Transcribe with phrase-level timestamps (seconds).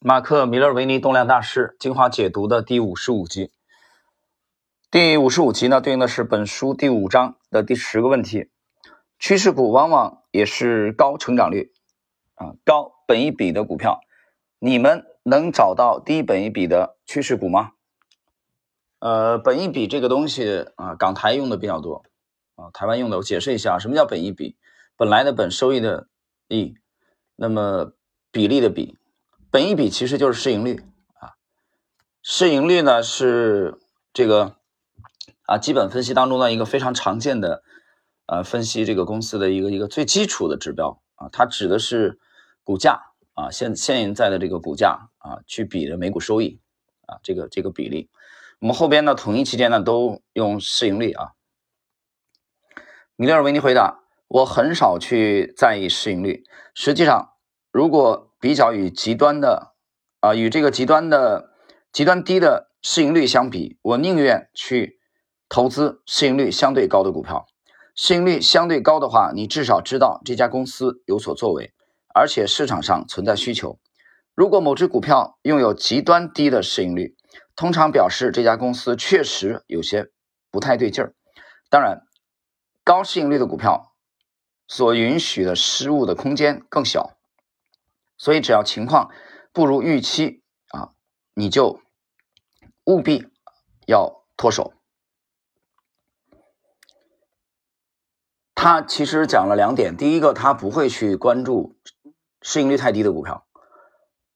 [0.00, 3.50] 马克·米勒维尼动量大师精华解读的第五十五集。
[4.92, 8.48] 第五十五集呢，对应的是本书第五章的第十个问题：
[9.18, 11.72] 趋势股往往也是高成长率
[12.36, 14.00] 啊、高本一比的股票，
[14.60, 17.72] 你们能找到低本一比的趋势股吗？
[19.00, 22.04] 呃，本一比这个东西啊，港台用的比较多
[22.54, 23.16] 啊，台湾用的。
[23.16, 24.56] 我解释一下，什么叫本一比？
[24.96, 26.06] 本来的本，收益的
[26.46, 26.76] 益，
[27.34, 27.94] 那么
[28.30, 28.96] 比例的比。
[29.50, 30.82] 本一比其实就是市盈率
[31.20, 31.32] 啊，
[32.22, 33.80] 市盈率呢是
[34.12, 34.56] 这个
[35.44, 37.62] 啊基本分析当中的一个非常常见的
[38.26, 42.18] 呃分析这个公司的一个一个最基础的指标啊，它指的是
[42.62, 43.00] 股价
[43.32, 46.60] 啊现现在的这个股价啊去比的每股收益
[47.06, 48.10] 啊这个这个比例，
[48.60, 51.32] 我们后边呢统一期间呢都用市盈率啊。
[53.16, 57.32] 米勒尔维尼回答：我很少去在意市盈率，实际上
[57.72, 59.74] 如果比较与极端的
[60.20, 61.50] 啊，与这个极端的
[61.92, 65.00] 极端低的市盈率相比，我宁愿去
[65.48, 67.46] 投资市盈率相对高的股票。
[67.94, 71.72] 市盈率相对高的话，你至少知道这家公司有所作为，
[72.14, 73.80] 而且市场上存在需求。
[74.36, 77.16] 如果某只股票拥有极端低的市盈率，
[77.56, 80.12] 通常表示这家公司确实有些
[80.52, 81.14] 不太对劲儿。
[81.68, 82.02] 当然，
[82.84, 83.96] 高市盈率的股票
[84.68, 87.17] 所允许的失误的空间更小。
[88.18, 89.10] 所以，只要情况
[89.52, 90.92] 不如预期啊，
[91.34, 91.80] 你就
[92.84, 93.28] 务必
[93.86, 94.74] 要脱手。
[98.54, 101.78] 他其实讲了两点，第一个，他不会去关注
[102.42, 103.46] 市盈率太低的股票。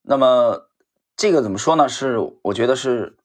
[0.02, 0.70] 那么，
[1.16, 1.88] 这个怎么说呢？
[1.88, 3.18] 是我觉得是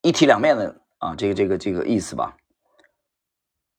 [0.00, 2.38] 一体两面的啊，这个这个这个意思吧。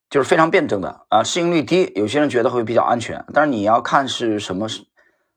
[0.09, 4.85] 就是非常辩证的啊，市盈率低，有些人觉得会比较安全，但是你要看是什么时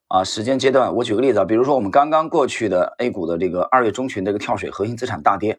[0.07, 0.95] 啊时间阶段。
[0.95, 5.59] 我举个例子啊，比如说我们刚刚过去的 A 股的这个二月中旬这个跳水，核心资产大跌，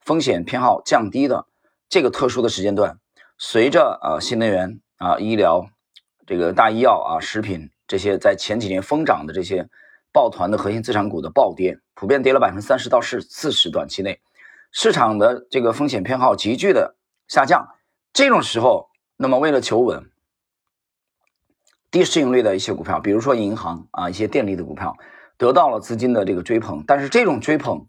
[0.00, 1.46] 风险偏好降低的
[1.88, 2.98] 这个特殊的时间段，
[3.38, 5.66] 随着啊新能源啊医疗
[6.26, 9.66] 这个大医药啊食品这些在前几年疯涨的这些
[10.12, 14.20] 抱团的核心资产股的暴跌，普遍跌了百分之三十到四四十，短期内
[14.70, 16.94] 市场的这个风险偏好急剧的
[17.26, 17.66] 下降。
[18.12, 20.10] 这种时候，那么为了求稳，
[21.90, 24.96] 低市盈率的一些股票，比如说银行啊，一些电力的股票，
[25.36, 26.84] 得到了资金的这个追捧。
[26.86, 27.86] 但是这种追捧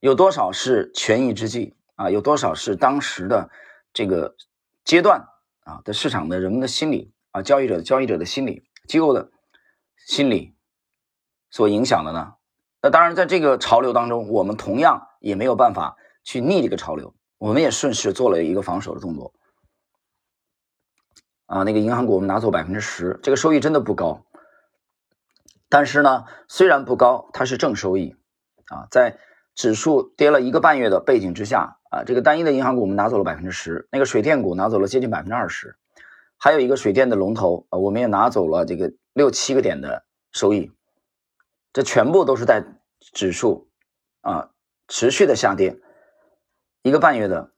[0.00, 2.10] 有多少是权宜之计啊？
[2.10, 3.50] 有多少是当时的
[3.92, 4.36] 这个
[4.84, 5.28] 阶段
[5.64, 9.30] 啊的市场的人们的心理啊，交易者交易者的心理，机构的
[9.96, 10.54] 心理
[11.50, 12.34] 所影响的呢？
[12.82, 17.14] 那当然，在这个潮流当中，我们同样也没有办法去逆这个潮流。
[17.42, 19.34] 我们也顺势做了一个防守的动作，
[21.46, 24.24] 啊，那个银行股我们拿走百分之十，这个收益真的不高，
[25.68, 28.14] 但是呢，虽然不高，它是正收益，
[28.66, 29.18] 啊，在
[29.56, 35.76] 指数跌了一个半月的背景之下，啊，这个单一的银行股我们拿走了百分之十，那个水电股拿走了接近百分之二十，
[36.38, 40.70] 还有一个水电的龙头，啊，我们也拿走了这个六七个点的收益，
[41.72, 42.64] 这全部都是在
[43.00, 43.68] 指数
[44.20, 44.50] 啊
[44.86, 45.80] 持续的下跌。
[46.82, 47.52] 一个半月的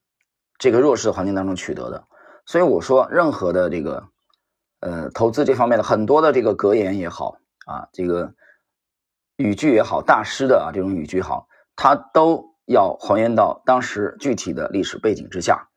[0.58, 2.06] 这个弱势环境当中取得的，
[2.46, 4.08] 所以我说，任何的这个
[4.80, 8.34] 呃投资这方面的很多的这个格言也好啊，这个
[9.36, 15.68] 语句也好，大师的啊这种语句好，它都要还原到当时具体的历史背景之下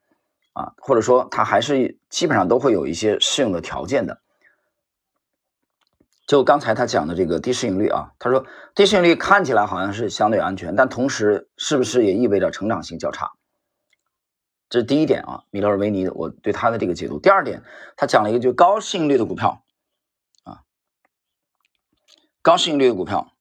[0.54, 4.22] 啊，或者说它还是基本上都会有一些适用的条件的。
[6.28, 8.46] 就刚才他讲的这个低市盈率啊，他说
[8.76, 13.32] 低市盈率看起来好像是相对安全，但同时是不是也意味着成长性较差？
[14.68, 17.18] 这是第一点啊，米勒尔维尼我对他的这个解读。
[17.18, 17.64] 第二点，
[17.96, 19.64] 他讲了一个就高市盈率的股票
[20.44, 20.64] 啊，
[22.42, 23.32] 高市盈率的股票，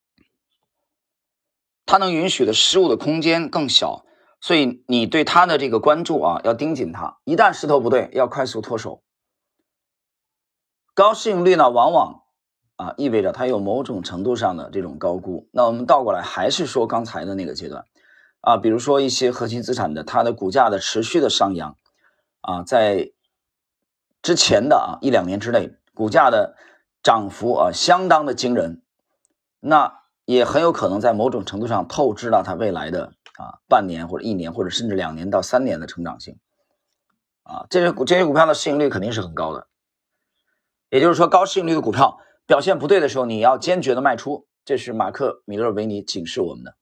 [1.87, 4.07] 它能允许的失误的空间更小，
[4.41, 9.03] 所以你对它的这个关注啊，要盯紧它，一旦势头不对，要快速脱手。
[10.95, 12.23] 高市盈率呢，往往。
[12.77, 15.49] 啊，意味着它有某种程度上的这种高估。
[15.51, 17.87] 那我们倒过来还是说刚才的那个阶段，
[18.43, 21.75] 啊，比如说一些核心资产的它的股价的持续的上扬，
[22.43, 23.13] 啊，在
[24.21, 26.55] 之前的啊一两年之内，股价的
[27.03, 28.83] 涨幅啊相当的惊人，
[29.61, 36.39] 那也很有可能在某种程度上透支了它未来的啊半年或者一年或者甚至两年到三年的成长性，
[37.43, 39.67] 啊，这些股这些股票的市盈率肯定是很高的，
[40.91, 42.19] 也就是说高市盈率的股票。
[42.47, 46.77] 表现不对的时候，你要坚决的卖出，这是马克·米勒维尼警示我们的。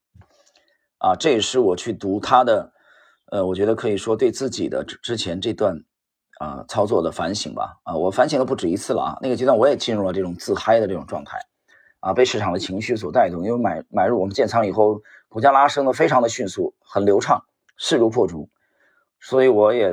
[0.99, 2.73] 啊，这也是我去读他的，
[3.27, 5.83] 呃，我觉得可以说对自己的之前这段
[6.39, 7.79] 啊操作的反省吧。
[7.85, 9.19] 啊，我反省了不止一次了啊。
[9.23, 11.39] 那个阶段我也进入了这种自嗨的这种状态，
[12.01, 17.43] 啊，被市场的情绪所带动，因为买买入我们建仓以后，股价拉升的非常的迅速，很流畅，
[17.77, 18.49] 势如破竹，
[19.21, 19.93] 所以我也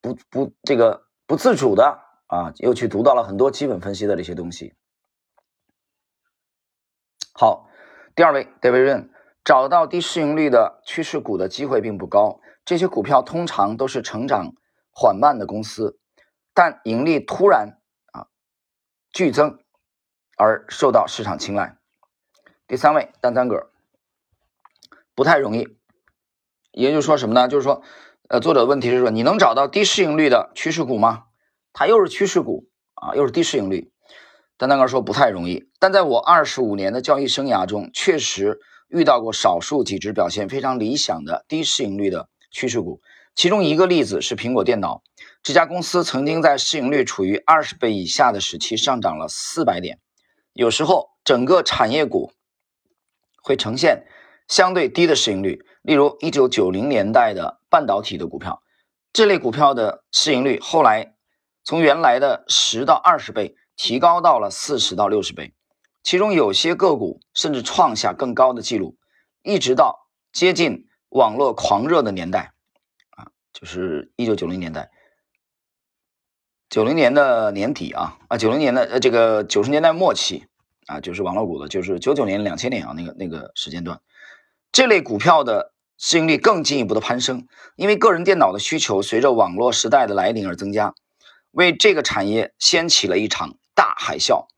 [0.00, 4.74] 不不这个不自主的啊，又去读到了很多基本分析的这些东西。
[7.38, 7.68] 好，
[8.14, 9.08] 第二位 David Ren
[9.44, 14.54] 找到低市盈率的趋势股的机会并不高，这些股票通常都是成长
[14.90, 15.98] 缓慢的公司，
[16.54, 17.78] 但盈利突然
[18.12, 18.26] 啊
[19.12, 19.58] 剧增。
[20.38, 21.78] 而受到市场青睐。
[22.66, 23.70] 第三位，单单个
[25.14, 25.78] 不太容易。
[26.72, 27.48] 也就是说什么呢？
[27.48, 27.80] 就是说，
[28.28, 31.24] 呃，作者的问题是说，你能找到低市盈率的趋势股吗？
[31.72, 33.90] 它又是趋势股啊，又是低市盈率。
[34.58, 35.68] 单单个说不太容易。
[35.78, 38.58] 但在我二十五年的交易生涯中，确实
[38.88, 43.00] 遇到过少数几只表现非常理想的低市盈率的趋势股。
[43.34, 45.02] 其中一个例子是苹果电脑，
[45.42, 49.98] 这家公司曾经在市盈率处于二十倍以下的时期上涨了四百点。
[50.54, 52.32] 有时候，整个产业股
[53.42, 54.06] 会呈现
[54.48, 58.62] 相对低的市盈率，例如一九九零年代的半导体的股票，
[59.12, 61.14] 这类股票的市盈率后来
[61.62, 65.52] 从原来的十到二十倍提高到了四十到六十倍，
[66.02, 68.96] 其中有些个股甚至创下更高的记录，
[69.42, 72.52] 一直到接近网络狂热的年代，
[73.10, 74.90] 啊，就是一九九零年代。
[76.68, 80.46] 九零年的年底啊啊，九零年的呃这个九十年代末期
[80.86, 84.00] 啊，就是网络股的，就是九九年两千年啊那个那个时间段，
[84.72, 87.46] 这类股票的市盈率更进一步的攀升，
[87.76, 90.94] 因为个人电脑的需求随着网络时代的来临而增加，
[91.52, 94.48] 为这个产业掀起了一场大海啸。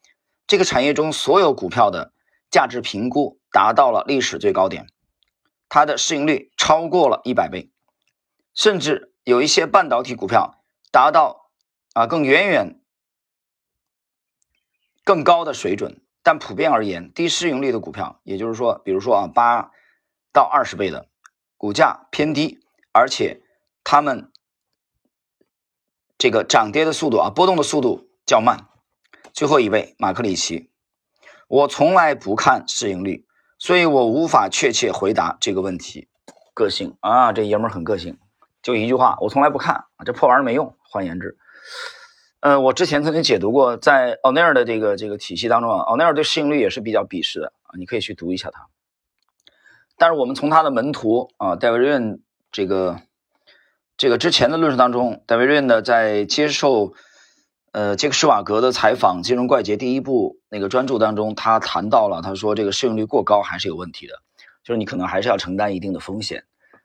[0.47, 2.15] 这个产业中所有股票的
[2.50, 4.87] 价值评估达到了历史最高点，
[5.69, 7.70] 它的市盈率超过了一百倍，
[8.55, 11.44] 甚至有一些半导体股票达到。
[11.94, 12.81] 啊，更远远
[15.03, 19.73] 更高的水准，但普遍而言，低市盈率的股票，也就是说，比如说啊，八
[20.32, 21.09] 到二十倍的
[21.56, 22.61] 股价偏低，
[22.93, 23.43] 而且
[23.82, 24.31] 它们
[26.17, 28.69] 这个涨跌的速度啊，波动的速度较慢。
[29.38, 30.69] 最后一位马克里奇，
[31.46, 33.25] 我从来不看市盈率，
[33.56, 36.08] 所以我无法确切回答这个问题。
[36.55, 38.19] 个性啊，这爷们儿很个性，
[38.64, 40.75] 就一句话，我从来不看啊，这破玩意儿没用。
[40.82, 41.38] 换言之。
[42.40, 48.67] 呃，我之前曾经解读过，在奥内尔的这个这个体系当中啊，奥内尔对市盈率也是比较鄙视的啊，你可以去读一下他。
[49.96, 52.20] 但是我们从他的门徒啊，戴维润
[52.50, 53.02] 这个
[53.96, 56.93] 这个之前的论述当中，戴维润呢在接受
[57.78, 64.14] 呃杰克施瓦格的采访《金融怪杰》第一部那个专著当中，他谈到了，他说这个市盈率过高还是有问题的，
[64.64, 66.42] 就是你可能还是要承担一定的风险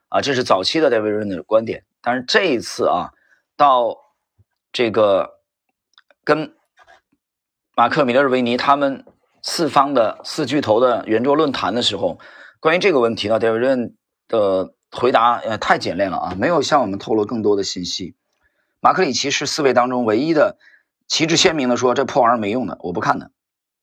[0.09, 1.83] 啊，这是早期的戴维润的观点。
[1.99, 3.09] 但是这一次啊，
[3.57, 3.97] 到
[4.71, 5.39] 这个。
[6.25, 6.53] 跟
[7.75, 9.03] 马克·米勒维尼他们
[9.41, 12.17] 四方的四巨头的圆桌论坛的时候，
[12.61, 13.93] 关于这个问题呢，戴维润
[14.29, 18.15] 的回答呃太简练了啊，没有向我们透露更多的信息。
[18.79, 20.57] 马克里奇是四位当中唯一的
[21.07, 23.31] 旗帜鲜明的说这破玩意儿没用的，我不看的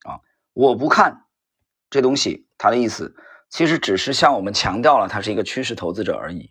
[0.05, 0.21] 啊，
[0.53, 1.25] 我不看
[1.91, 2.47] 这东西。
[2.59, 3.17] 他的意思
[3.49, 6.51] 其实只是向我们强调了他是一个趋势投资者而已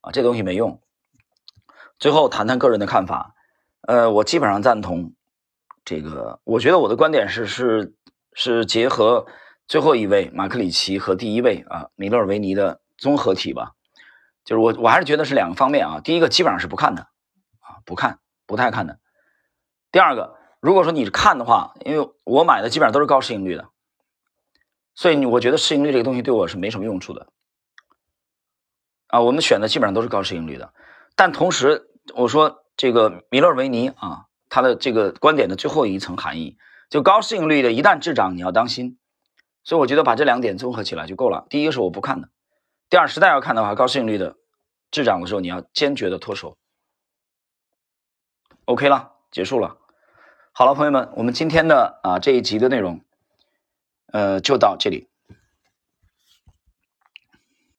[0.00, 0.80] 啊，这东西没用。
[1.98, 3.34] 最后谈谈个人的看法，
[3.82, 5.14] 呃，我基本上赞同。
[5.84, 7.96] 这个，我觉得我的观点是是
[8.34, 9.26] 是结合
[9.66, 13.72] 最后一位马克里奇和第一位啊米勒尔维尼的综合体吧，
[14.44, 16.00] 就是我我还是觉得是两个方面啊。
[16.00, 17.02] 第一个基本上是不看的
[17.58, 19.00] 啊，不看，不太看的。
[19.92, 23.68] 第二个，如果说你看的话，因为我买的基本上都是高市盈率的，
[24.94, 27.28] 所以我觉得市盈率这个东西对我是没什么用处的
[29.06, 29.20] 啊。
[29.20, 30.74] 我们选的基本上都是高市盈率的，
[31.14, 34.26] 但同时我说这个米勒维尼啊。
[34.54, 36.58] 他的这个观点的最后一层含义，
[36.90, 38.98] 就高市盈率的一旦滞涨，你要当心。
[39.64, 41.46] 所以我觉得把这两点综合起来就够了。
[41.48, 42.28] 第一个是我不看的，
[42.90, 44.36] 第二实在要看的话，高市盈率的
[44.90, 46.58] 滞涨的时候，你要坚决的脱手。
[48.66, 49.78] OK 了，结束了。
[50.54, 53.00] 好了，朋友们，我们今天的啊这一集的内容，
[54.12, 55.08] 呃，就到这里。